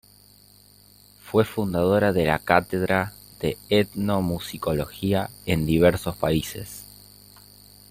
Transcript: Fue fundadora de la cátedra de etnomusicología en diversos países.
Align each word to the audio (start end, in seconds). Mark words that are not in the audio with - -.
Fue 1.21 1.45
fundadora 1.45 2.11
de 2.11 2.25
la 2.25 2.39
cátedra 2.39 3.13
de 3.39 3.59
etnomusicología 3.69 5.29
en 5.45 5.67
diversos 5.67 6.15
países. 6.15 6.87